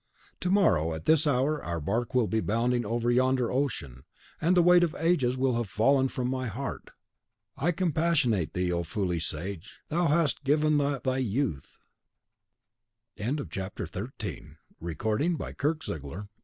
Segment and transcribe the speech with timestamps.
[0.39, 4.03] "To morrow, at this hour, our bark will be bounding over yonder ocean,
[4.41, 6.89] and the weight of ages will have fallen from my heart!
[7.55, 11.77] I compassionate thee, O foolish sage, THOU hast given up THY youth!"
[13.15, 14.09] CHAPTER 3.XVII.
[14.09, 16.27] Alch: Thou always speakest riddles.